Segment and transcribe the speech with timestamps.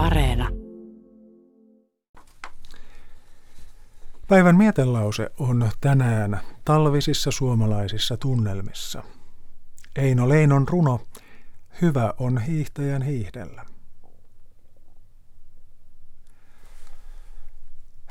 [0.00, 0.48] Areena.
[4.28, 9.02] Päivän mietelause on tänään talvisissa suomalaisissa tunnelmissa.
[9.96, 11.00] Eino Leinon runo
[11.82, 13.66] Hyvä on hiihtäjän hiihdellä.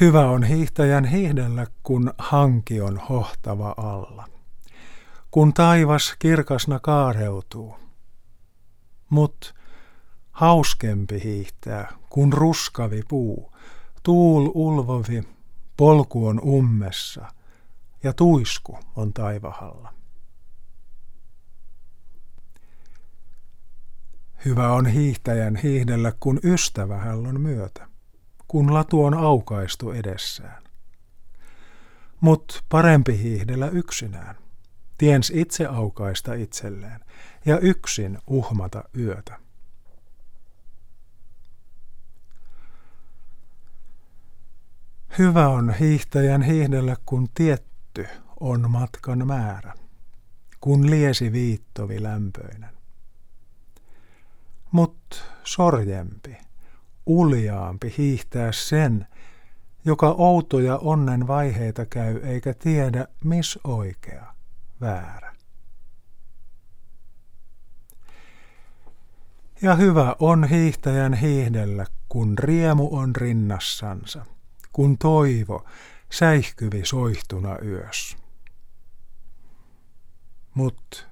[0.00, 4.28] Hyvä on hiihtäjän hiihdellä, kun hanki on hohtava alla.
[5.30, 7.76] Kun taivas kirkasna kaareutuu.
[9.10, 9.54] Mut
[10.34, 13.52] hauskempi hiihtää, kun ruskavi puu,
[14.02, 15.22] tuul ulvovi,
[15.76, 17.26] polku on ummessa
[18.02, 19.94] ja tuisku on taivahalla.
[24.44, 27.88] Hyvä on hiihtäjän hiihdellä, kun ystävä hän on myötä,
[28.48, 30.62] kun latu on aukaistu edessään.
[32.20, 34.36] Mut parempi hiihdellä yksinään,
[34.98, 37.00] tiens itse aukaista itselleen
[37.46, 39.43] ja yksin uhmata yötä.
[45.18, 48.06] Hyvä on hiihtäjän hiihdellä, kun tietty
[48.40, 49.74] on matkan määrä,
[50.60, 52.70] kun liesi viittovi lämpöinen.
[54.70, 56.36] Mut sorjempi,
[57.06, 59.06] uljaampi hiihtää sen,
[59.84, 64.34] joka outoja onnen vaiheita käy eikä tiedä, mis oikea,
[64.80, 65.34] väärä.
[69.62, 74.26] Ja hyvä on hiihtäjän hiihdellä, kun riemu on rinnassansa–
[74.74, 75.64] kun toivo
[76.10, 78.16] säihkyvi soihtuna yös.
[80.54, 81.08] Mut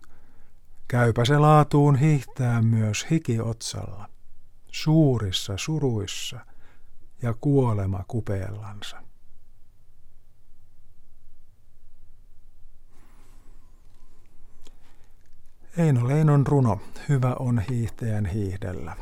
[0.89, 4.09] käypä se laatuun hiihtää myös hikiotsalla,
[4.73, 6.41] suurissa suruissa
[7.23, 9.03] ja kuolema kupeellansa.
[15.77, 18.97] Eino Leinon runo Hyvä on hiihtäjän hiihdellä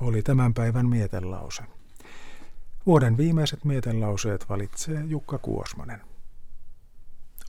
[0.00, 1.79] oli tämän päivän mietelause.
[2.86, 6.00] Vuoden viimeiset mietelauseet valitsee Jukka Kuosmanen.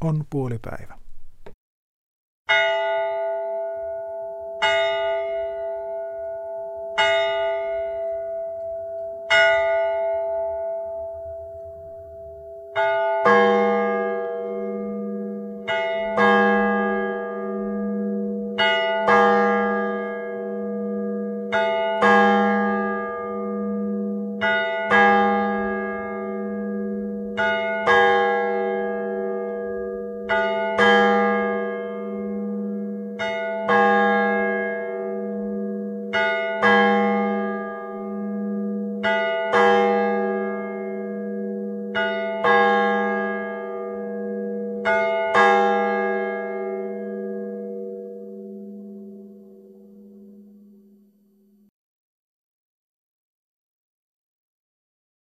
[0.02, 0.98] On puolipäivä.
[39.04, 39.16] thank
[44.86, 45.21] you